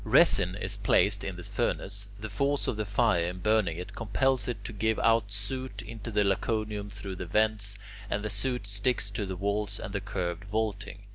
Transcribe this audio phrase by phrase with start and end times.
[0.03, 2.07] Resin is placed in the furnace.
[2.19, 6.09] The force of the fire in burning it compels it to give out soot into
[6.09, 7.77] the Laconicum through the vents,
[8.09, 11.03] and the soot sticks to the walls and the curved vaulting.